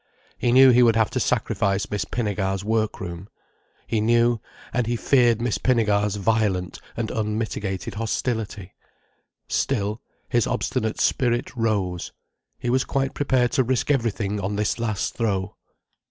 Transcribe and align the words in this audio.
He 0.39 0.51
knew 0.51 0.71
he 0.71 0.81
would 0.81 0.95
have 0.95 1.11
to 1.11 1.19
sacrifice 1.19 1.91
Miss 1.91 2.05
Pinnegar's 2.05 2.65
work 2.65 2.99
room. 2.99 3.29
He 3.85 4.01
knew, 4.01 4.41
and 4.73 4.87
he 4.87 4.95
feared 4.95 5.39
Miss 5.39 5.59
Pinnegar's 5.59 6.15
violent 6.15 6.79
and 6.97 7.11
unmitigated 7.11 7.93
hostility. 7.93 8.73
Still—his 9.47 10.47
obstinate 10.47 10.99
spirit 10.99 11.55
rose—he 11.55 12.69
was 12.71 12.83
quite 12.83 13.13
prepared 13.13 13.51
to 13.51 13.63
risk 13.63 13.91
everything 13.91 14.39
on 14.41 14.55
this 14.55 14.79
last 14.79 15.13
throw. 15.13 15.55